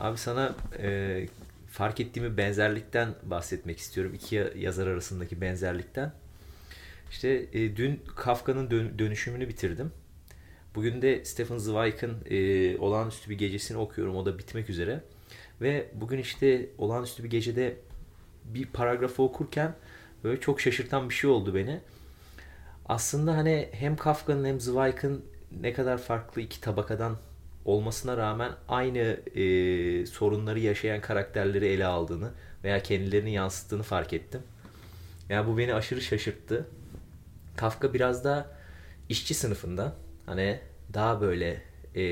[0.00, 1.26] Abi sana e,
[1.68, 4.14] fark ettiğimi benzerlikten bahsetmek istiyorum.
[4.14, 6.12] İki yazar arasındaki benzerlikten.
[7.10, 9.92] İşte e, dün Kafka'nın dön- dönüşümünü bitirdim.
[10.74, 14.16] Bugün de Stephen Zweig'ın e, Olağanüstü Bir Gecesini okuyorum.
[14.16, 15.00] O da bitmek üzere.
[15.60, 17.76] Ve bugün işte Olağanüstü Bir Gece'de
[18.44, 19.74] bir paragrafı okurken
[20.24, 21.80] böyle çok şaşırtan bir şey oldu beni.
[22.88, 25.24] Aslında hani hem Kafka'nın hem Zweig'ın
[25.60, 27.16] ne kadar farklı iki tabakadan
[27.68, 28.98] olmasına rağmen aynı
[29.34, 32.30] e, sorunları yaşayan karakterleri ele aldığını
[32.64, 34.42] veya kendilerini yansıttığını fark ettim.
[35.28, 36.66] Yani bu beni aşırı şaşırttı.
[37.56, 38.56] Kafka biraz da
[39.08, 40.60] işçi sınıfında hani
[40.94, 41.62] daha böyle
[41.94, 42.02] e,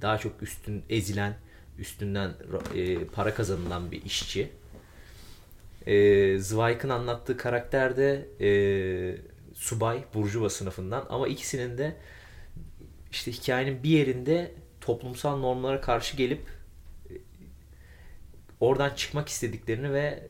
[0.00, 1.34] daha çok üstün ezilen
[1.78, 2.30] üstünden
[2.74, 4.50] e, para kazanılan bir işçi.
[5.86, 5.94] E,
[6.38, 8.50] Zweig'ın anlattığı karakter de e,
[9.54, 11.96] subay, burjuva sınıfından ama ikisinin de
[13.12, 16.48] işte hikayenin bir yerinde toplumsal normlara karşı gelip
[17.10, 17.14] e,
[18.60, 20.28] oradan çıkmak istediklerini ve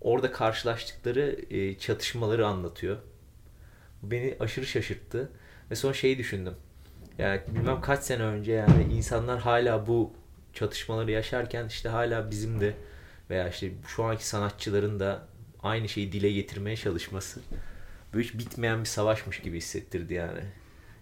[0.00, 2.98] orada karşılaştıkları e, çatışmaları anlatıyor.
[4.02, 5.30] Bu beni aşırı şaşırttı.
[5.70, 6.54] Ve sonra şeyi düşündüm.
[7.18, 10.12] Yani bilmem kaç sene önce yani insanlar hala bu
[10.52, 12.74] çatışmaları yaşarken işte hala bizim de
[13.30, 15.28] veya işte şu anki sanatçıların da
[15.62, 17.40] aynı şeyi dile getirmeye çalışması
[18.14, 20.40] böyle hiç bitmeyen bir savaşmış gibi hissettirdi yani.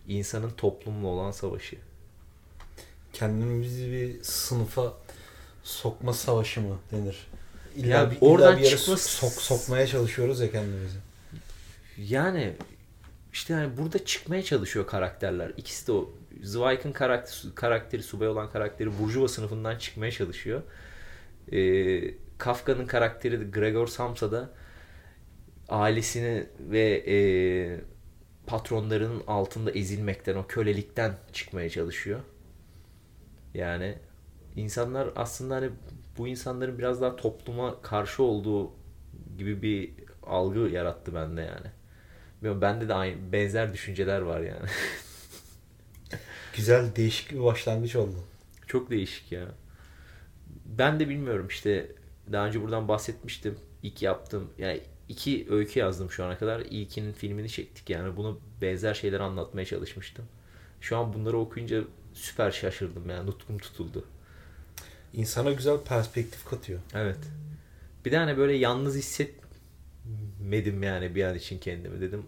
[0.09, 1.77] İnsanın toplumla olan savaşı.
[3.13, 4.95] Kendimizi bir sınıfa
[5.63, 7.27] sokma savaşı mı denir?
[7.77, 10.99] İlla Ya bir, oradan illa bir yere çıkması- sok, sokmaya çalışıyoruz ya kendimizi.
[11.99, 12.53] Yani
[13.33, 15.53] işte yani burada çıkmaya çalışıyor karakterler.
[15.57, 16.11] İkisi de o
[16.43, 20.63] Zweig'ın karakteri, karakteri, subay olan karakteri Burjuva sınıfından çıkmaya çalışıyor.
[21.53, 24.51] Ee, Kafka'nın karakteri de Gregor Samsa da
[25.69, 27.17] ailesini ve e,
[28.47, 32.21] patronlarının altında ezilmekten, o kölelikten çıkmaya çalışıyor.
[33.55, 33.99] Yani
[34.57, 35.71] insanlar aslında hani
[36.19, 38.73] bu insanların biraz daha topluma karşı olduğu
[39.39, 41.67] gibi bir algı yarattı bende yani.
[42.37, 44.69] Bilmiyorum bende de aynı benzer düşünceler var yani.
[46.57, 48.17] Güzel, değişik bir başlangıç oldu.
[48.67, 49.47] Çok değişik ya.
[50.67, 51.93] Ben de bilmiyorum işte
[52.33, 53.59] daha önce buradan bahsetmiştim.
[53.83, 56.61] İlk yaptım yani iki öykü yazdım şu ana kadar.
[56.61, 60.25] İlkinin filmini çektik yani bunu benzer şeyler anlatmaya çalışmıştım.
[60.81, 61.85] Şu an bunları okuyunca
[62.21, 64.05] süper şaşırdım yani nutkum tutuldu.
[65.13, 66.81] İnsana güzel perspektif katıyor.
[66.95, 67.19] Evet.
[68.05, 72.23] Bir de hani böyle yalnız hissetmedim yani bir an için kendimi dedim.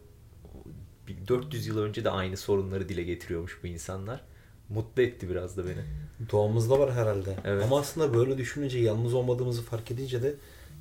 [1.09, 4.21] Bir 400 yıl önce de aynı sorunları dile getiriyormuş bu insanlar.
[4.69, 5.85] Mutlu etti biraz da beni.
[6.33, 7.37] Doğamızda var herhalde.
[7.45, 7.65] Evet.
[7.65, 10.35] Ama aslında böyle düşününce, yalnız olmadığımızı fark edince de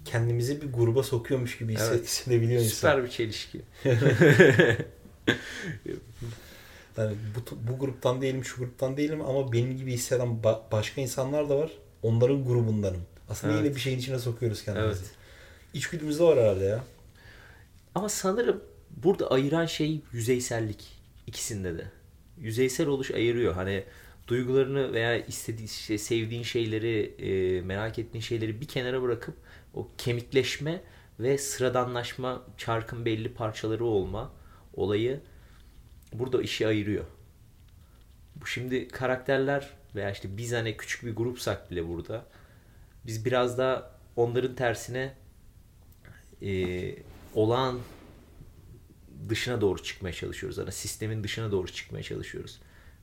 [0.05, 2.03] kendimizi bir gruba sokuyormuş gibi hisse- Evet.
[2.05, 2.75] hissedebiliyor insan.
[2.75, 3.61] Süper bir çelişki.
[6.97, 11.49] Yani bu, bu gruptan değilim, şu gruptan değilim ama benim gibi hisseden ba- başka insanlar
[11.49, 11.71] da var.
[12.03, 13.01] Onların grubundanım.
[13.29, 13.65] Aslında Evet.
[13.65, 14.99] yine bir şeyin içine sokuyoruz kendimizi.
[14.99, 15.11] Evet.
[15.73, 16.83] İçgüdümüzde var herhalde ya.
[17.95, 21.85] Ama sanırım burada ayıran şey yüzeysellik ikisinde de.
[22.37, 23.53] Yüzeysel oluş ayırıyor.
[23.53, 23.83] Hani
[24.27, 29.35] duygularını veya istediğin şey, sevdiğin şeyleri, e, merak ettiğin şeyleri bir kenara bırakıp
[29.73, 30.81] o kemikleşme
[31.19, 34.31] ve sıradanlaşma, çarkın belli parçaları olma
[34.73, 35.19] olayı
[36.13, 37.05] burada işi ayırıyor.
[38.35, 42.25] Bu şimdi karakterler veya işte biz hani küçük bir grupsak bile burada
[43.05, 45.13] biz biraz da onların tersine
[46.41, 46.95] e,
[47.35, 47.79] olağan
[49.29, 50.57] dışına doğru çıkmaya çalışıyoruz.
[50.57, 52.59] Hani sistemin dışına doğru çıkmaya çalışıyoruz.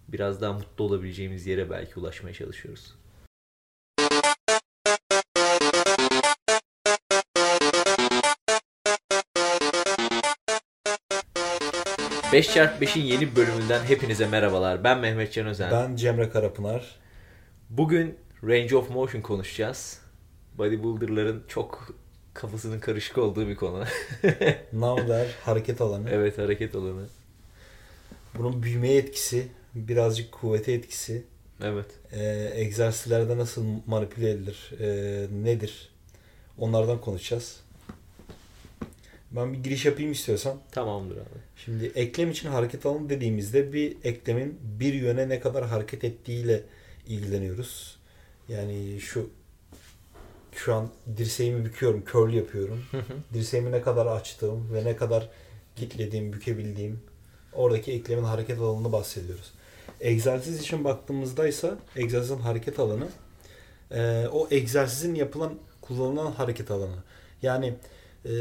[0.08, 2.94] Biraz daha mutlu olabileceğimiz yere belki ulaşmaya çalışıyoruz.
[12.38, 14.84] Beş çarpı 5'in yeni bölümünden hepinize merhabalar.
[14.84, 15.70] Ben Mehmet Can Özen.
[15.70, 16.96] Ben Cemre Karapınar.
[17.70, 20.00] Bugün Range of Motion konuşacağız.
[20.58, 21.88] Bodybuilder'ların çok
[22.34, 23.84] kafasının karışık olduğu bir konu.
[24.72, 26.10] Navler, hareket alanı.
[26.10, 27.06] evet hareket alanı.
[28.34, 31.24] Bunun büyümeye etkisi, birazcık kuvvete etkisi.
[31.62, 31.86] Evet.
[32.12, 34.86] e, egzersizlerde nasıl manipüle edilir, e,
[35.44, 35.88] nedir?
[36.58, 37.60] Onlardan konuşacağız.
[39.30, 40.58] Ben bir giriş yapayım istiyorsan.
[40.72, 41.38] Tamamdır abi.
[41.56, 46.62] Şimdi eklem için hareket alanı dediğimizde bir eklemin bir yöne ne kadar hareket ettiğiyle
[47.06, 47.98] ilgileniyoruz.
[48.48, 49.30] Yani şu
[50.52, 52.84] şu an dirseğimi büküyorum, curl yapıyorum.
[53.34, 55.28] Dirseğimi ne kadar açtığım ve ne kadar
[55.76, 57.00] kitlediğim, bükebildiğim
[57.52, 59.52] oradaki eklemin hareket alanını bahsediyoruz.
[60.00, 63.08] Egzersiz için baktığımızda ise egzersizin hareket alanı
[64.32, 66.96] o egzersizin yapılan kullanılan hareket alanı.
[67.42, 67.74] Yani
[68.28, 68.32] e,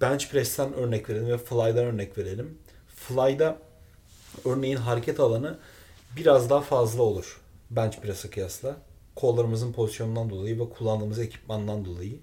[0.00, 2.58] bench press'ten örnek verelim ve fly'dan örnek verelim.
[2.96, 3.58] Fly'da
[4.44, 5.58] örneğin hareket alanı
[6.16, 7.40] biraz daha fazla olur
[7.70, 8.76] bench press'e kıyasla.
[9.14, 12.18] Kollarımızın pozisyonundan dolayı ve kullandığımız ekipmandan dolayı.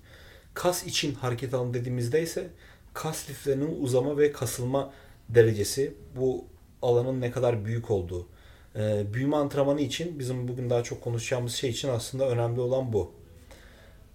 [0.54, 2.50] Kas için hareket alanı dediğimizde ise
[2.94, 4.94] kas liflerinin uzama ve kasılma
[5.30, 6.46] derecesi bu
[6.82, 8.28] alanın ne kadar büyük olduğu.
[8.76, 13.12] Ee, büyüme antrenmanı için bizim bugün daha çok konuşacağımız şey için aslında önemli olan bu.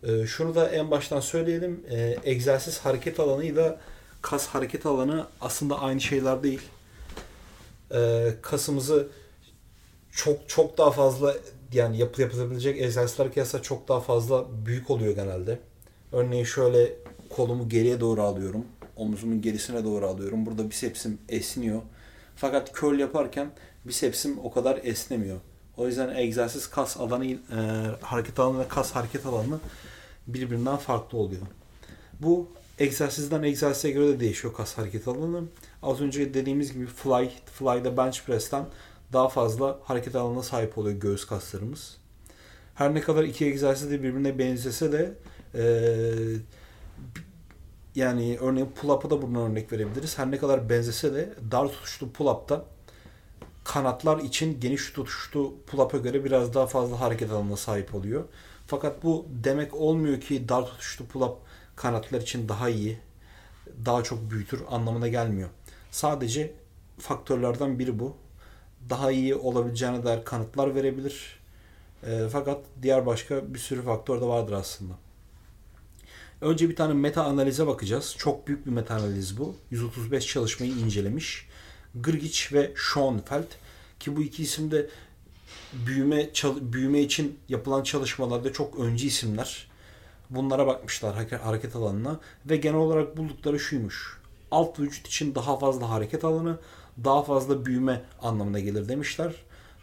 [0.02, 1.84] Ee, şunu da en baştan söyleyelim.
[1.90, 3.80] Ee, egzersiz hareket alanıyla
[4.22, 6.62] kas hareket alanı aslında aynı şeyler değil.
[7.94, 9.08] Ee, kasımızı
[10.12, 11.34] çok çok daha fazla
[11.72, 15.58] yani yapı yapılabilecek egzersizler kıyasla çok daha fazla büyük oluyor genelde.
[16.12, 16.92] Örneğin şöyle
[17.28, 18.64] kolumu geriye doğru alıyorum.
[18.96, 20.46] Omuzumun gerisine doğru alıyorum.
[20.46, 21.82] Burada bisepsim esniyor.
[22.36, 23.50] Fakat curl yaparken
[23.84, 25.40] bisepsim o kadar esnemiyor.
[25.78, 27.36] O yüzden egzersiz kas alanı, e,
[28.00, 29.58] hareket alanı ve kas hareket alanı
[30.26, 31.42] birbirinden farklı oluyor.
[32.20, 32.48] Bu
[32.78, 35.44] egzersizden egzersize göre de değişiyor kas hareket alanı.
[35.82, 38.64] Az önce dediğimiz gibi fly, fly'da bench press'ten
[39.12, 41.96] daha fazla hareket alanına sahip oluyor göğüs kaslarımız.
[42.74, 45.14] Her ne kadar iki egzersiz de birbirine benzese de
[45.54, 45.62] e,
[47.94, 50.18] yani örneğin pull-up'a da bundan örnek verebiliriz.
[50.18, 52.64] Her ne kadar benzese de dar tutuşlu pull-up'ta
[53.68, 58.24] kanatlar için geniş tutuşlu pull-up'a göre biraz daha fazla hareket alanına sahip oluyor.
[58.66, 61.34] Fakat bu demek olmuyor ki dar tutuşlu pull-up
[61.76, 62.98] kanatlar için daha iyi,
[63.84, 65.48] daha çok büyütür anlamına gelmiyor.
[65.90, 66.52] Sadece
[66.98, 68.16] faktörlerden biri bu.
[68.90, 71.40] Daha iyi olabileceğine dair kanıtlar verebilir.
[72.02, 74.94] E, fakat diğer başka bir sürü faktör de vardır aslında.
[76.40, 78.14] Önce bir tane meta analize bakacağız.
[78.18, 79.56] Çok büyük bir meta analiz bu.
[79.70, 81.48] 135 çalışmayı incelemiş.
[81.94, 83.46] Grgic ve Schoenfeld
[84.00, 84.88] ki bu iki isim de
[85.72, 86.30] büyüme
[86.60, 89.68] büyüme için yapılan çalışmalarda çok öncü isimler.
[90.30, 94.18] Bunlara bakmışlar hareket alanına ve genel olarak buldukları şuymuş.
[94.50, 96.58] Alt vücut için daha fazla hareket alanı,
[97.04, 99.32] daha fazla büyüme anlamına gelir demişler.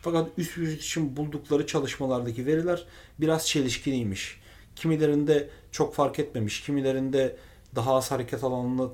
[0.01, 2.85] Fakat üst vücut için buldukları çalışmalardaki veriler
[3.19, 4.39] biraz çelişkiliymiş.
[4.75, 7.37] Kimilerinde çok fark etmemiş, kimilerinde
[7.75, 8.89] daha az hareket alanını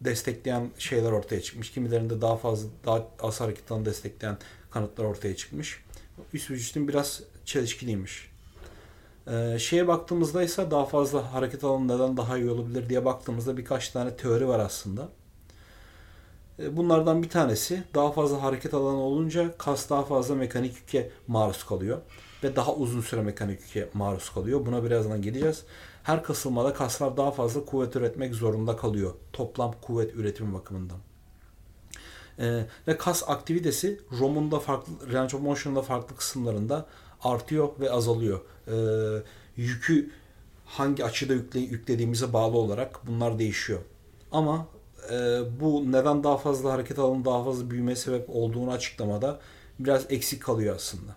[0.00, 1.70] destekleyen şeyler ortaya çıkmış.
[1.70, 4.36] Kimilerinde daha fazla daha az hareket alanını destekleyen
[4.70, 5.84] kanıtlar ortaya çıkmış.
[6.32, 8.30] Üst vücudun biraz çelişkiliymiş.
[9.30, 13.88] Ee, şeye baktığımızda ise daha fazla hareket alanı neden daha iyi olabilir diye baktığımızda birkaç
[13.88, 15.08] tane teori var aslında.
[16.58, 21.64] Ee, bunlardan bir tanesi daha fazla hareket alanı olunca kas daha fazla mekanik yüke maruz
[21.66, 21.98] kalıyor
[22.44, 24.66] ve daha uzun süre mekanik yüke maruz kalıyor.
[24.66, 25.64] Buna birazdan geleceğiz.
[26.02, 29.14] Her kasılmada kaslar daha fazla kuvvet üretmek zorunda kalıyor.
[29.32, 30.98] Toplam kuvvet üretimi bakımından.
[32.38, 36.86] Ee, ve kas aktivitesi ROM'un da farklı, range of motion'da farklı kısımlarında
[37.22, 38.40] artıyor ve azalıyor.
[38.68, 38.72] Ee,
[39.56, 40.10] yükü
[40.66, 43.80] hangi açıda yükle, yüklediğimize bağlı olarak bunlar değişiyor.
[44.32, 44.66] Ama
[45.10, 49.40] e, bu neden daha fazla hareket alanı daha fazla büyüme sebep olduğunu açıklamada
[49.78, 51.16] biraz eksik kalıyor aslında.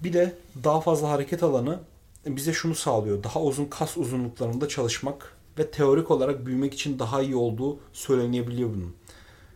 [0.00, 0.34] Bir de
[0.64, 1.80] daha fazla hareket alanı
[2.26, 3.22] bize şunu sağlıyor.
[3.22, 8.94] Daha uzun kas uzunluklarında çalışmak ve teorik olarak büyümek için daha iyi olduğu söylenebiliyor bunun.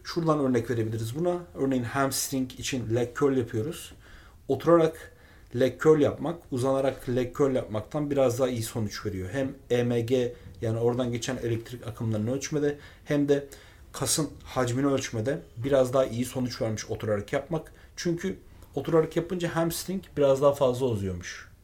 [0.04, 1.38] Şuradan örnek verebiliriz buna.
[1.54, 3.92] Örneğin hamstring için leg curl yapıyoruz.
[4.48, 5.12] Oturarak
[5.60, 9.28] leg curl yapmak, uzanarak leg curl yapmaktan biraz daha iyi sonuç veriyor.
[9.32, 10.10] Hem EMG
[10.60, 13.46] yani oradan geçen elektrik akımlarını ölçmede hem de
[13.92, 17.72] kasın hacmini ölçmede biraz daha iyi sonuç vermiş oturarak yapmak.
[17.96, 18.38] Çünkü
[18.74, 21.55] oturarak yapınca hamstring biraz daha fazla uzuyormuş.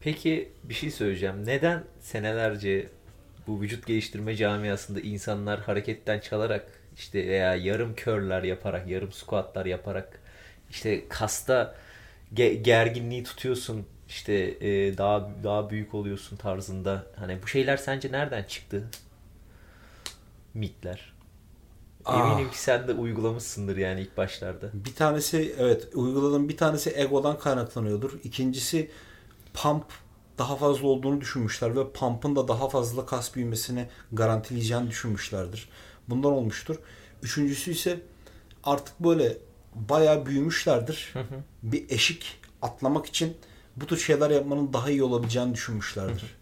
[0.00, 1.46] Peki bir şey söyleyeceğim.
[1.46, 2.88] Neden senelerce
[3.46, 10.20] bu vücut geliştirme camiasında insanlar hareketten çalarak işte veya yarım körler yaparak, yarım squatlar yaparak
[10.70, 11.74] işte kasta
[12.34, 17.06] ge- gerginliği tutuyorsun işte e, daha daha büyük oluyorsun tarzında.
[17.16, 18.84] Hani bu şeyler sence nereden çıktı?
[20.54, 21.12] Mitler.
[22.08, 22.52] Eminim ah.
[22.52, 24.70] ki sen de uygulamışsındır yani ilk başlarda.
[24.72, 26.48] Bir tanesi evet uyguladım.
[26.48, 28.18] Bir tanesi egodan kaynaklanıyordur.
[28.24, 28.90] İkincisi
[29.62, 29.84] pump
[30.38, 35.68] daha fazla olduğunu düşünmüşler ve pump'ın da daha fazla kas büyümesini garantileyeceğini düşünmüşlerdir.
[36.08, 36.76] Bundan olmuştur.
[37.22, 38.00] Üçüncüsü ise
[38.64, 39.36] artık böyle
[39.74, 41.10] bayağı büyümüşlerdir.
[41.12, 41.24] Hı hı.
[41.62, 43.36] Bir eşik atlamak için
[43.76, 46.36] bu tür şeyler yapmanın daha iyi olabileceğini düşünmüşlerdir.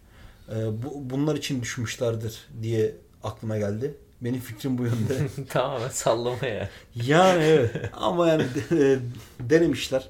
[0.47, 0.55] Hı.
[0.55, 3.97] Ee, bu, bunlar için düşünmüşlerdir diye aklıma geldi.
[4.21, 5.27] Benim fikrim bu yönde.
[5.49, 6.69] Tamamen sallama ya.
[6.95, 7.89] Yani evet.
[7.93, 8.99] Ama yani de,
[9.39, 10.09] denemişler.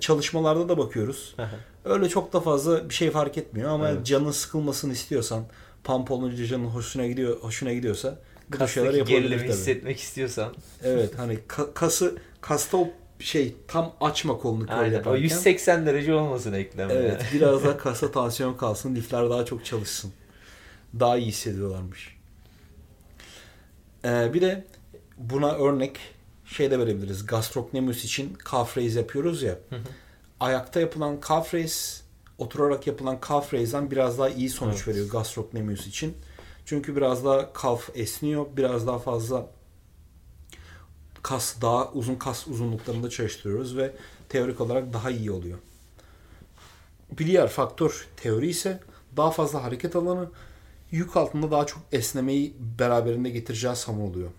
[0.00, 1.36] Çalışmalarda da bakıyoruz.
[1.84, 4.06] Öyle çok da fazla bir şey fark etmiyor ama evet.
[4.06, 5.44] canın sıkılmasını istiyorsan,
[5.84, 8.18] pump olunca canın hoşuna gidiyor, hoşuna gidiyorsa
[8.60, 9.48] bu şeyler yapabilir tabii.
[9.48, 10.54] hissetmek istiyorsan.
[10.82, 15.20] Evet hani ka- kası kasta o şey tam açma kolunu Aynen, yaparken.
[15.20, 16.90] O 180 derece olmasın eklem.
[16.90, 17.32] Evet yani.
[17.34, 20.12] biraz daha kasa tansiyon kalsın lifler daha çok çalışsın.
[21.00, 22.16] Daha iyi hissediyorlarmış.
[24.04, 24.64] Ee, bir de
[25.16, 25.98] buna örnek
[26.50, 27.26] şey de verebiliriz.
[27.26, 29.58] Gastrocnemius için calf raise yapıyoruz ya.
[29.70, 29.80] Hı hı.
[30.40, 32.02] ayakta yapılan calf raise
[32.38, 34.88] oturarak yapılan calf raise'den biraz daha iyi sonuç Evet.
[34.88, 36.16] veriyor gastrocnemius için.
[36.64, 38.46] Çünkü biraz daha calf esniyor.
[38.56, 39.46] Biraz daha fazla
[41.22, 43.92] kas daha uzun kas uzunluklarında çalıştırıyoruz ve
[44.28, 45.58] teorik olarak daha iyi oluyor.
[47.18, 48.80] Bir diğer faktör teori ise
[49.16, 50.28] daha fazla hareket alanı
[50.90, 54.30] yük altında daha çok esnemeyi beraberinde getireceği zaman oluyor.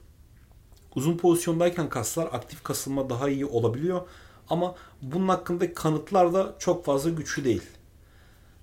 [0.95, 4.01] Uzun pozisyondayken kaslar aktif kasılma daha iyi olabiliyor
[4.49, 7.63] ama bunun hakkındaki kanıtlar da çok fazla güçlü değil.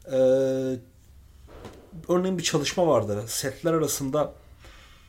[0.06, 0.78] Ee,
[2.08, 3.24] örneğin bir çalışma vardı.
[3.26, 4.32] Setler arasında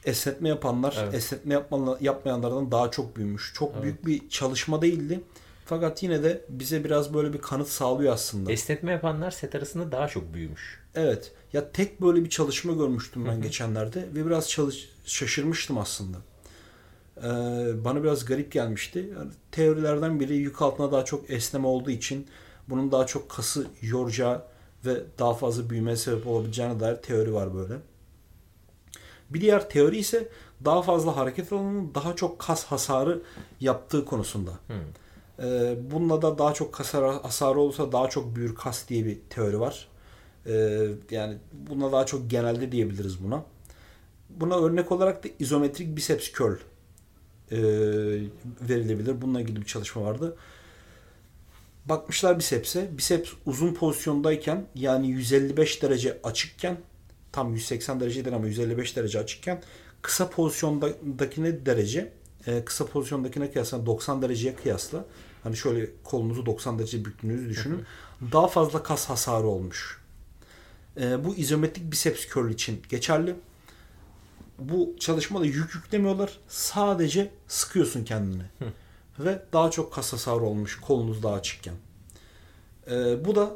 [0.05, 1.13] esnetme yapanlar Evet.
[1.13, 3.53] esnetme yapma, yapmayanlardan daha çok büyümüş.
[3.55, 3.83] Çok Evet.
[3.83, 5.21] büyük bir çalışma değildi.
[5.65, 8.51] Fakat yine de bize biraz böyle bir kanıt sağlıyor aslında.
[8.51, 10.79] Esnetme yapanlar set arasında daha çok büyümüş.
[10.95, 11.31] Evet.
[11.53, 16.17] Ya tek böyle bir çalışma görmüştüm ben geçenlerde ve biraz çalış şaşırmıştım aslında.
[17.23, 19.09] Ee, bana biraz garip gelmişti.
[19.17, 22.27] Yani teorilerden biri yük altına daha çok esneme olduğu için
[22.69, 24.43] bunun daha çok kası yoracağı
[24.85, 27.73] ve daha fazla büyümeye sebep olabileceğine dair teori var böyle.
[29.29, 30.29] Bir diğer teori ise
[30.65, 33.21] daha fazla hareket alanının daha çok kas hasarı
[33.59, 34.51] yaptığı konusunda.
[34.51, 34.73] Hı.
[35.43, 39.59] Ee, bununla da daha çok kas hasarı olursa daha çok büyür kas diye bir teori
[39.59, 39.87] var.
[40.45, 43.43] Ee, yani buna daha çok genelde diyebiliriz buna.
[44.29, 46.57] Buna örnek olarak da izometrik biceps curl
[47.51, 47.57] e,
[48.69, 49.21] verilebilir.
[49.21, 50.35] Bununla ilgili bir çalışma vardı.
[51.85, 52.97] Bakmışlar biceps'e.
[52.97, 56.77] Biceps uzun pozisyondayken yani 155 derece açıkken
[57.31, 59.61] tam 180 derece değil ama 155 derece açıkken
[60.01, 62.11] kısa pozisyondakine derece
[62.47, 65.05] e, kısa pozisyondakine kıyasla 90 dereceye kıyasla
[65.43, 67.83] hani şöyle kolunuzu 90 derece büktüğünüzü düşünün.
[68.31, 70.01] Daha fazla kas hasarı olmuş.
[71.01, 73.35] E, bu izometrik biceps curl için geçerli.
[74.59, 76.39] Bu çalışmada yük yüklemiyorlar.
[76.47, 78.43] Sadece sıkıyorsun kendini.
[79.19, 81.73] Ve daha çok kas hasarı olmuş kolunuz daha açıkken.
[82.91, 83.51] E, bu da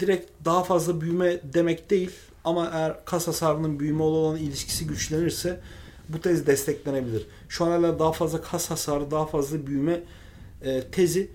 [0.00, 2.10] direkt daha fazla büyüme demek değil.
[2.44, 5.60] Ama eğer kas hasarının büyüme olan ilişkisi güçlenirse
[6.08, 7.26] bu tez desteklenebilir.
[7.48, 10.02] Şu an hala daha fazla kas hasarı, daha fazla büyüme
[10.62, 11.30] e, tezi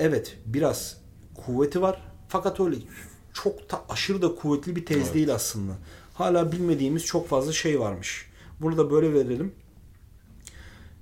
[0.00, 0.96] evet biraz
[1.34, 2.02] kuvveti var.
[2.28, 2.76] Fakat öyle
[3.32, 5.14] çok da aşırı da kuvvetli bir tez Evet.
[5.14, 5.72] değil aslında.
[6.16, 8.30] Hala bilmediğimiz çok fazla şey varmış.
[8.60, 9.54] Bunu da böyle verelim.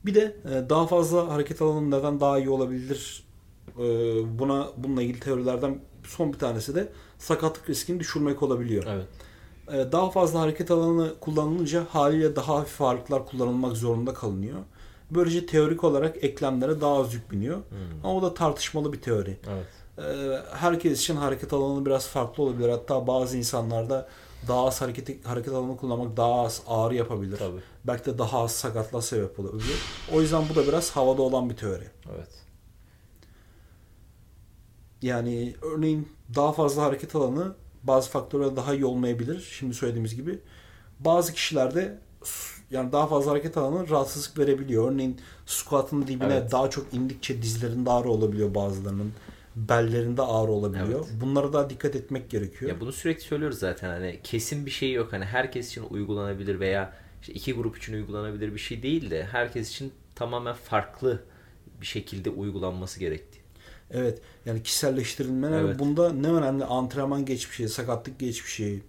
[0.06, 3.24] Bir de e, daha fazla hareket alanı neden daha iyi olabilir?
[3.78, 3.82] E,
[4.38, 8.84] buna bununla ilgili teorilerden son bir tanesi de sakatlık riskini düşürmek olabiliyor.
[8.88, 9.06] Evet.
[9.68, 14.58] E, daha fazla hareket alanı kullanılınca haliyle daha hafif ağırlıklar kullanılmak zorunda kalınıyor.
[15.10, 17.56] Böylece teorik olarak eklemlere daha az yük biniyor.
[17.56, 17.78] Hmm.
[18.04, 19.38] Ama o da tartışmalı bir teori.
[19.52, 19.66] Evet.
[19.98, 20.02] E,
[20.52, 22.68] herkes için hareket alanı biraz farklı olabilir.
[22.68, 24.08] Hatta bazı insanlarda
[24.48, 27.36] daha az hareket, hareket alanı kullanmak daha az ağrı yapabilir.
[27.36, 27.60] Tabii.
[27.84, 29.76] Belki de daha az sakatlığa sebep olabilir.
[30.12, 31.84] O yüzden bu da biraz havada olan bir teori.
[32.16, 32.28] Evet.
[35.02, 39.54] Yani örneğin daha fazla hareket alanı bazı faktörlere daha iyi olmayabilir.
[39.58, 40.38] Şimdi söylediğimiz gibi.
[41.00, 41.98] Bazı kişilerde
[42.70, 44.92] yani daha fazla hareket alanı rahatsızlık verebiliyor.
[44.92, 46.52] Örneğin squat'ın dibine Evet.
[46.52, 49.12] daha çok indikçe dizlerinde ağrı olabiliyor bazılarının.
[49.56, 51.04] Bellerinde ağrı olabiliyor.
[51.08, 51.20] Evet.
[51.20, 52.70] Bunlara daha dikkat etmek gerekiyor.
[52.70, 56.92] Ya bunu sürekli söylüyoruz zaten hani kesin bir şey yok hani herkes için uygulanabilir veya
[57.20, 61.22] işte iki grup için uygulanabilir bir şey değil de herkes için tamamen farklı
[61.80, 63.40] bir şekilde uygulanması gerektiği.
[63.90, 64.20] Evet.
[64.46, 65.78] Yani kişiselleştirilme Evet.
[65.78, 66.64] bunda ne önemli?
[66.64, 68.82] Antrenman geçmişi, sakatlık geçmişi,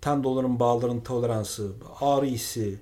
[0.00, 2.78] tendonların, bağların toleransı, ağrı hissi,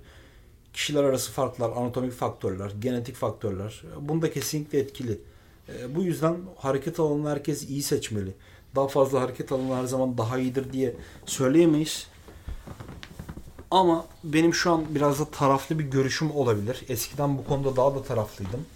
[0.73, 3.83] kişiler arası farklar, anatomik faktörler, genetik faktörler.
[4.01, 5.19] Bunda kesinlikle etkili.
[5.69, 8.35] E, Bu yüzden hareket alanını herkes iyi seçmeli.
[8.75, 10.95] Daha fazla hareket alanı her zaman daha iyidir diye
[11.27, 12.07] söyleyemeyiz.
[13.71, 16.85] Ama benim şu an biraz da taraflı bir görüşüm olabilir.
[16.89, 18.67] Eskiden bu konuda daha da taraflıydım.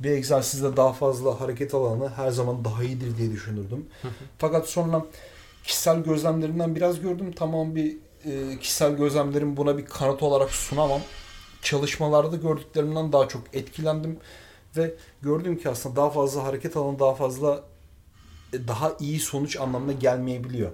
[0.00, 3.86] Bir egzersizde daha fazla hareket alanı her zaman daha iyidir diye düşünürdüm.
[4.38, 5.06] Fakat sonra
[5.64, 7.32] kişisel gözlemlerimden biraz gördüm.
[7.36, 11.00] Tamam bir e, kişisel gözlemlerim buna bir kanıt olarak sunamam.
[11.62, 14.16] Çalışmalarda gördüklerimden daha çok etkilendim
[14.76, 17.64] ve gördüm ki aslında daha fazla hareket alanı daha fazla
[18.52, 20.72] e, daha iyi sonuç anlamına gelmeyebiliyor.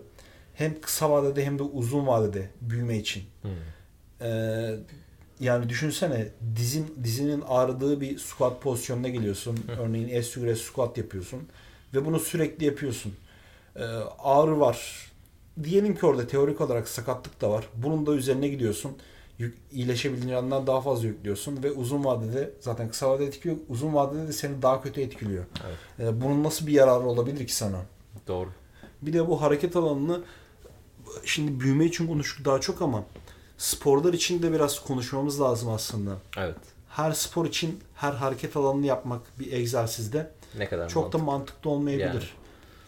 [0.54, 3.22] Hem kısa vadede hem de uzun vadede büyüme için.
[4.20, 4.74] Ee,
[5.40, 9.58] yani düşünsene dizin dizinin ağrıdığı bir squat pozisyonuna geliyorsun.
[9.80, 11.48] Örneğin S squat yapıyorsun
[11.94, 13.14] ve bunu sürekli yapıyorsun.
[13.76, 13.84] Ee,
[14.18, 15.08] ağrı var.
[15.62, 17.68] Diyelim ki orada teorik olarak sakatlık da var.
[17.74, 18.96] Bunun da üzerine gidiyorsun.
[19.38, 23.56] Yük, iyileşebileceğinden daha fazla yüklüyorsun ve uzun vadede zaten kısa vadede etkiliyor.
[23.68, 25.44] Uzun vadede de seni daha kötü etkiliyor.
[25.66, 25.76] Evet.
[26.08, 27.80] Ee, bunun nasıl bir yararı olabilir ki sana?
[28.26, 28.48] Doğru.
[29.02, 30.22] Bir de bu hareket alanını
[31.24, 33.04] şimdi büyüme için konuştuk daha çok ama
[33.58, 36.16] sporlar için de biraz konuşmamız lazım aslında.
[36.36, 36.56] Evet.
[36.88, 41.32] Her spor için her hareket alanını yapmak bir egzersizde Ne kadar çok da mantıklı.
[41.32, 42.34] mantıklı olmayabilir.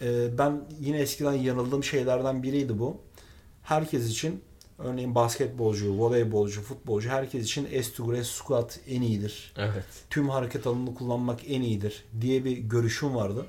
[0.03, 2.97] Ee, ben yine eskiden yanıldığım şeylerden biriydi bu.
[3.63, 4.43] Herkes için
[4.85, 9.53] örneğin basketbolcu, voleybolcu, futbolcu herkes için S2 squat en iyidir.
[9.57, 9.85] Evet.
[10.11, 13.47] Tüm hareket alanını kullanmak en iyidir diye bir görüşüm vardı.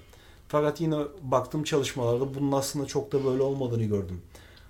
[0.47, 4.21] Fakat yine baktığım çalışmalarda bunun aslında çok da böyle olmadığını gördüm.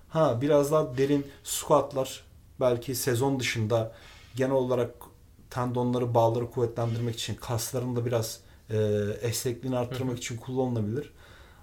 [0.10, 2.24] Ha biraz daha derin squatlar
[2.60, 3.92] belki sezon dışında
[4.36, 4.92] genel olarak
[5.50, 8.40] tendonları, bağları kuvvetlendirmek için, kasların da biraz
[8.70, 8.78] e,
[9.22, 11.14] esnekliğini arttırmak için kullanılabilir.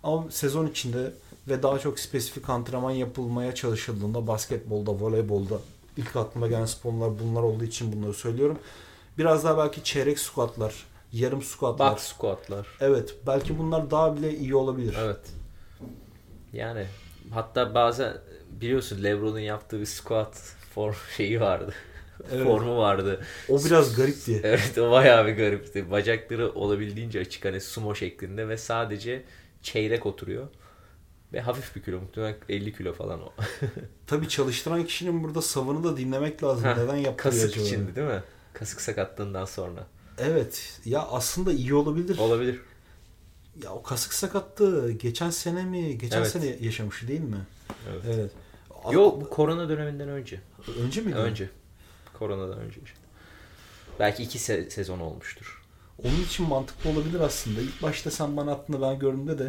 [0.02, 1.12] Ama sezon içinde
[1.48, 5.58] ve daha çok spesifik antrenman yapılmaya çalışıldığında basketbolda, voleybolda
[5.96, 8.58] ilk aklıma gelen sporlar bunlar olduğu için bunları söylüyorum.
[9.18, 10.74] Biraz daha belki çeyrek squatlar,
[11.12, 11.92] yarım squatlar.
[11.92, 12.66] Box squatlar.
[12.80, 14.96] Evet, belki bunlar daha bile iyi olabilir.
[15.00, 15.20] Evet.
[16.52, 16.86] Yani
[17.30, 18.16] hatta bazen
[18.50, 21.74] biliyorsun LeBron'un yaptığı bir squat form şeyi vardı.
[22.32, 22.44] Evet.
[22.44, 23.20] Formu vardı.
[23.48, 24.40] O biraz garipti.
[24.44, 25.90] Evet o bayağı bir garipti.
[25.90, 29.22] Bacakları olabildiğince açık hani sumo şeklinde ve sadece
[29.72, 30.48] çeyrek oturuyor.
[31.32, 33.32] Ve hafif bir kilo muhtemelen 50 kilo falan o.
[34.06, 36.64] Tabii çalıştıran kişinin burada savını da dinlemek lazım.
[36.64, 37.64] Ha, Neden yapılıyor Kasık acaba?
[37.66, 38.22] içindi değil mi?
[38.52, 39.86] Kasık sakatlığından sonra.
[40.18, 40.80] Evet.
[40.84, 42.18] Ya aslında iyi olabilir.
[42.18, 42.60] Olabilir.
[43.64, 45.98] Ya o kasık sakatlığı geçen sene mi?
[45.98, 46.30] Geçen Evet.
[46.30, 47.46] sene yaşamış değil mi?
[47.90, 48.02] Evet.
[48.14, 48.30] Evet.
[48.92, 50.40] Yok bu korona döneminden önce.
[50.84, 51.16] Önce miydi?
[51.16, 51.50] Önce.
[52.18, 52.80] Koronadan önce.
[54.00, 55.57] Belki iki se- sezon olmuştur.
[56.04, 57.60] Onun için mantıklı olabilir aslında.
[57.60, 59.48] İlk başta sen bana attığında ben gördüğümde de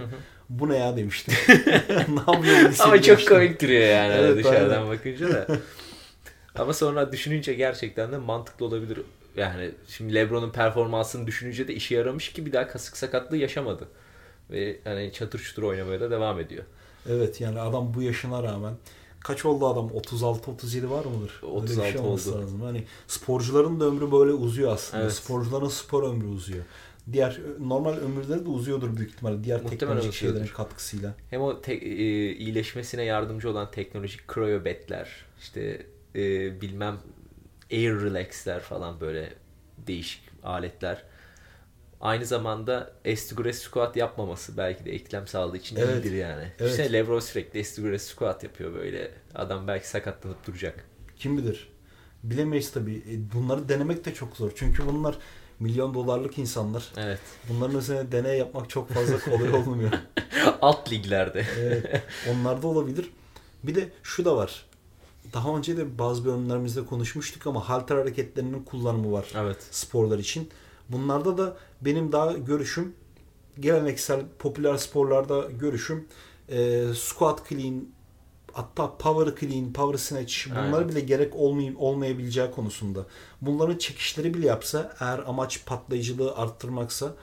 [0.49, 1.33] bu ne ya demiştim.
[1.89, 4.89] ne yapıyor bu Ama çok komik duruyor yani Evet, dışarıdan aynen.
[4.89, 5.47] bakınca da.
[6.55, 8.99] Ama sonra düşününce gerçekten de mantıklı olabilir.
[9.37, 13.87] Yani şimdi LeBron'un performansını düşününce de işe yaramış ki bir daha kasık sakatlığı yaşamadı.
[14.51, 16.63] Ve hani çatır çutur oynamaya da devam ediyor.
[17.09, 18.73] Evet yani adam bu yaşına rağmen
[19.19, 19.87] kaç oldu adam?
[19.89, 21.41] 36-37 var mıdır?
[21.43, 22.41] Öyle bir 36 şey olması oldu.
[22.41, 22.61] Lazım.
[22.61, 25.03] Hani sporcuların da ömrü böyle uzuyor aslında.
[25.03, 25.13] Evet.
[25.13, 26.63] Sporcuların spor ömrü uzuyor.
[27.11, 29.43] Diğer normal ömürleri de uzuyordur büyük ihtimalle.
[29.43, 30.37] Diğer Muhtemelen teknolojik uzuyordur.
[30.39, 31.13] şeylerin katkısıyla.
[31.29, 35.09] Hem o te- e, iyileşmesine yardımcı olan teknolojik cryobetler,
[35.39, 36.21] işte e,
[36.61, 36.97] bilmem
[37.71, 39.33] air relaxler falan böyle
[39.87, 41.03] değişik aletler.
[42.01, 46.05] Aynı zamanda Estigures squat yapmaması belki de eklem sağlığı için Evet.
[46.05, 46.51] iyidir yani.
[46.59, 46.71] Evet.
[46.71, 49.11] İşte Lebron sürekli Estigures squat yapıyor böyle.
[49.35, 50.85] Adam belki sakatlanıp duracak.
[51.17, 51.69] Kim bilir?
[52.23, 52.95] Bilemeyiz tabii.
[52.95, 54.51] E, Bunları denemek de çok zor.
[54.55, 55.17] Çünkü bunlar
[55.59, 56.91] milyon dolarlık insanlar.
[56.97, 57.19] Evet.
[57.49, 59.91] Bunların üzerine deney yapmak çok fazla kolay olmuyor.
[60.61, 61.45] Alt liglerde.
[61.59, 63.09] Evet, onlar da olabilir.
[63.63, 64.65] Bir de şu da var.
[65.33, 69.57] Daha önce de bazı bölümlerimizde konuşmuştuk ama halter hareketlerinin kullanımı var Evet.
[69.71, 70.49] sporlar için.
[70.89, 72.95] Bunlarda da benim daha görüşüm
[73.59, 76.07] geleneksel popüler sporlarda görüşüm
[76.49, 77.85] e, squat clean
[78.53, 80.89] hatta power clean, power snatch bunlar Aynen.
[80.89, 83.05] bile gerek olmay olmayabileceği konusunda.
[83.41, 87.13] Bunların çekişleri bile yapsa eğer amaç patlayıcılığı arttırmaksa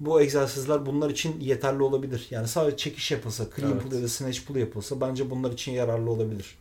[0.00, 2.26] bu egzersizler bunlar için yeterli olabilir.
[2.30, 3.82] Yani sadece çekiş yapılsa, clean Evet.
[3.82, 6.58] pull ya da snatch pull yapılsa bence bunlar için yararlı olabilir.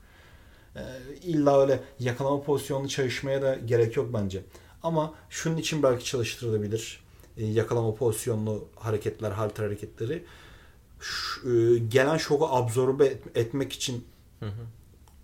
[0.75, 0.79] Ee,
[1.23, 4.43] illa öyle yakalama pozisyonunu çalışmaya da gerek yok bence.
[4.87, 6.99] Ama şunun için belki çalıştırılabilir.
[7.37, 10.23] Ee, yakalama pozisyonlu hareketler, halter hareketleri.
[11.01, 14.05] Ş- e, gelen şoku absorbe et- etmek için
[14.39, 14.61] Hı hı.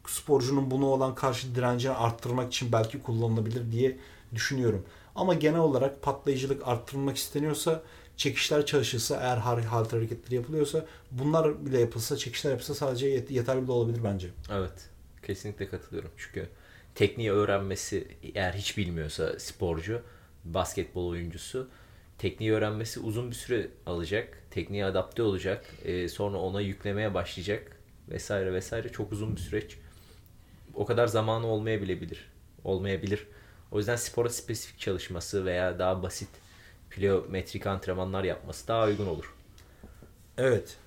[0.08, 3.98] sporcunun bunu olan karşı direncini arttırmak için belki kullanılabilir diye
[4.36, 4.86] düşünüyorum.
[5.16, 7.84] Ama genel olarak patlayıcılık arttırılmak isteniyorsa
[8.18, 13.72] çekişler çalışırsa eğer halter hareketleri yapılıyorsa bunlar bile yapılsa çekişler yapılsa sadece yet- yeterli de
[13.72, 14.30] olabilir bence.
[14.52, 14.90] Evet.
[15.28, 16.12] Kesinlikle katılıyorum.
[16.18, 16.50] Çünkü
[16.96, 20.02] tekniği öğrenmesi eğer hiç bilmiyorsa sporcu,
[20.46, 21.70] basketbol oyuncusu
[22.18, 24.38] tekniği öğrenmesi uzun bir süre alacak.
[24.52, 25.66] Tekniğe adapte olacak.
[25.86, 27.78] Ee, sonra ona yüklemeye başlayacak.
[28.10, 28.92] Vesaire vesaire.
[28.92, 29.78] Çok uzun bir süreç.
[30.74, 32.32] O kadar zamanı olmayabilir.
[32.64, 33.28] Olmayabilir.
[33.72, 36.30] O yüzden spora spesifik çalışması veya daha basit
[36.90, 39.34] pliometrik antrenmanlar yapması daha uygun olur.
[40.38, 40.78] Evet.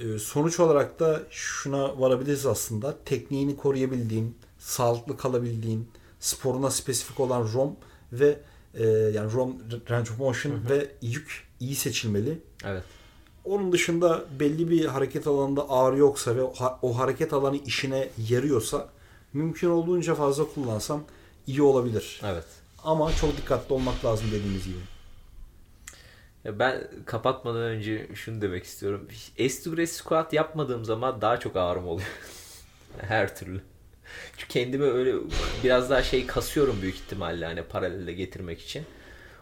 [0.00, 3.04] Ee, Sonuç olarak da şuna varabiliriz aslında.
[3.04, 5.88] Tekniğini koruyabildiğin, sağlıklı kalabildiğin,
[6.20, 7.76] sporuna spesifik olan ROM
[8.12, 8.38] ve
[8.74, 9.56] e, yani ROM
[9.90, 12.38] range of motion ve yük iyi seçilmeli.
[12.64, 12.82] Evet.
[13.44, 16.42] Onun dışında belli bir hareket alanında ağrı yoksa ve
[16.82, 18.88] o hareket alanı işine yarıyorsa
[19.32, 21.02] mümkün olduğunca fazla kullansan
[21.46, 22.20] iyi olabilir.
[22.24, 22.46] Evet.
[22.84, 24.78] Ama çok dikkatli olmak lazım dediğimiz gibi.
[26.44, 29.08] Ya ben kapatmadan önce şunu demek istiyorum.
[29.38, 32.08] S2 squat yapmadığım zaman daha çok ağrım oluyor.
[32.98, 33.62] Her türlü.
[34.36, 35.14] Çünkü kendimi öyle
[35.64, 38.84] biraz daha şey kasıyorum büyük ihtimalle hani paralelde getirmek için.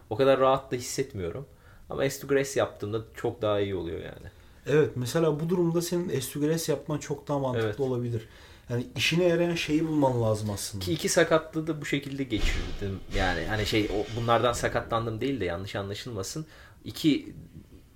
[0.09, 1.45] O kadar rahat da hissetmiyorum.
[1.89, 4.31] Ama S2 yaptığımda çok daha iyi oluyor yani.
[4.67, 7.79] Evet mesela bu durumda senin S2GRS yapman çok daha mantıklı Evet.
[7.79, 8.21] olabilir.
[8.69, 10.85] Yani işine yarayan şeyi bulman lazım aslında.
[10.85, 12.99] Ki iki sakatlığı da bu şekilde geçirdim.
[13.17, 16.45] Yani hani şey bunlardan sakatlandım değil de yanlış anlaşılmasın.
[16.85, 17.33] İki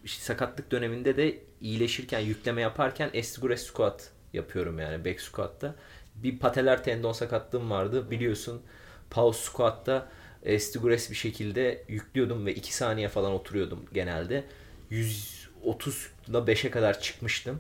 [0.05, 5.75] sakatlık döneminde de iyileşirken yükleme yaparken Estigures squat yapıyorum yani back squat'ta.
[6.15, 8.62] Bir pateler tendon sakatlığım vardı biliyorsun.
[9.10, 10.10] Pause squat'ta
[10.43, 14.43] Estigures bir şekilde yüklüyordum ve 2 saniye falan oturuyordum genelde.
[14.91, 17.60] 130'da 5'e kadar çıkmıştım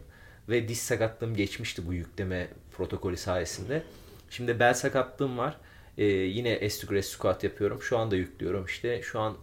[0.49, 3.83] ve diz sakatlığım geçmişti bu yükleme protokolü sayesinde.
[4.29, 5.57] Şimdi bel sakatlığım var.
[5.97, 7.81] Ee, yine Estigres squat yapıyorum.
[7.81, 9.01] Şu anda yüklüyorum işte.
[9.01, 9.37] Şu an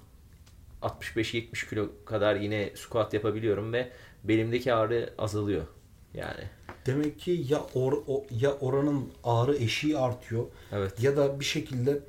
[0.83, 3.91] 65-70 kilo kadar yine squat yapabiliyorum ve
[4.25, 5.67] belimdeki ağrı azalıyor.
[6.15, 6.45] Yani.
[6.87, 11.03] Demek ki ya or, o, ya oranın ağrı eşiği artıyor Evet.
[11.03, 12.01] ya da bir şekilde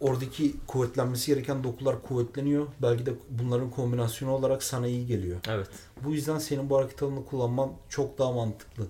[0.00, 2.66] oradaki kuvvetlenmesi gereken dokular kuvvetleniyor.
[2.82, 5.38] Belki de bunların kombinasyonu olarak sana iyi geliyor.
[5.48, 5.68] Evet.
[6.04, 8.86] Bu yüzden senin bu hareket alanını kullanman çok daha mantıklı.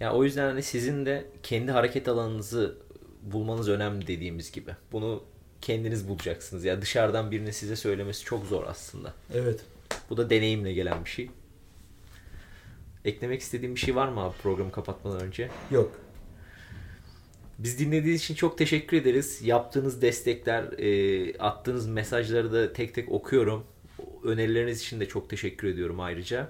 [0.00, 2.78] Ya o yüzden hani sizin de kendi hareket alanınızı
[3.22, 4.70] bulmanız önemli dediğimiz gibi.
[4.92, 5.22] Bunu
[5.60, 6.64] kendiniz bulacaksınız.
[6.64, 9.14] Ya dışarıdan birinin size söylemesi çok zor aslında.
[9.34, 9.60] Evet.
[10.10, 11.30] Bu da deneyimle gelen bir şey.
[13.06, 15.48] Eklemek istediğim bir şey var mı abi programı kapatmadan önce?
[15.70, 15.92] Yok.
[17.58, 19.40] Biz dinlediğiniz için çok teşekkür ederiz.
[19.42, 23.64] Yaptığınız destekler, e, attığınız mesajları da tek tek okuyorum.
[24.24, 26.48] Önerileriniz için de çok teşekkür ediyorum ayrıca.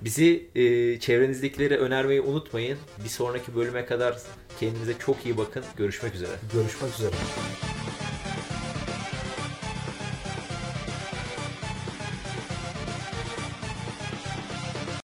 [0.00, 2.78] Bizi e, çevrenizdekilere önermeyi unutmayın.
[3.04, 4.18] Bir sonraki bölüme kadar
[4.60, 5.64] kendinize çok iyi bakın.
[5.76, 6.32] Görüşmek üzere.
[6.52, 7.14] Görüşmek üzere.